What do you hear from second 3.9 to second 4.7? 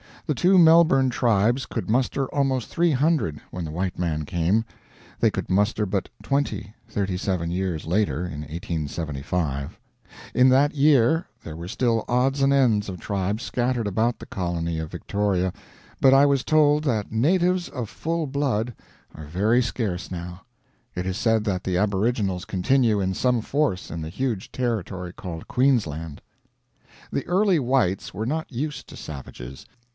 man came;